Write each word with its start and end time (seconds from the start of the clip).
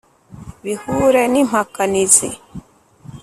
bihure 0.63 1.23
n’impakanizi 1.33 2.29